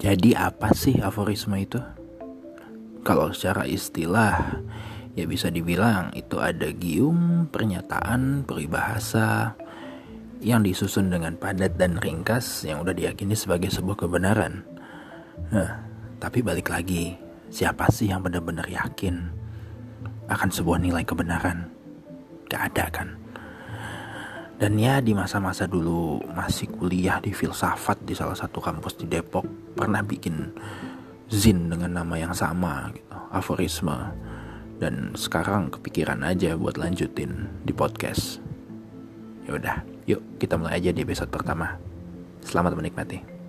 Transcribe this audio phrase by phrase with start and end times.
[0.00, 1.76] Jadi apa sih aforisme itu?
[3.04, 4.64] Kalau secara istilah
[5.12, 9.52] ya bisa dibilang itu ada gium, pernyataan, peribahasa
[10.40, 14.64] yang disusun dengan padat dan ringkas yang udah diyakini sebagai sebuah kebenaran.
[15.52, 15.84] Nah,
[16.16, 17.20] tapi balik lagi,
[17.52, 19.28] siapa sih yang benar-benar yakin
[20.32, 21.68] akan sebuah nilai kebenaran?
[22.48, 23.20] Gak ada kan?
[24.60, 29.48] Dan ya di masa-masa dulu masih kuliah di filsafat di salah satu kampus di Depok
[29.72, 30.52] pernah bikin
[31.32, 33.96] zin dengan nama yang sama gitu, aforisme.
[34.76, 38.44] Dan sekarang kepikiran aja buat lanjutin di podcast.
[39.48, 41.80] Ya udah, yuk kita mulai aja di episode pertama.
[42.44, 43.39] Selamat menikmati.